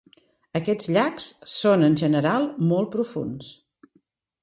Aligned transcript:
Aquests 0.59 0.89
llacs 0.95 1.27
són 1.57 1.89
en 1.89 1.99
general 2.03 2.51
molt 2.73 2.93
profunds. 2.99 3.55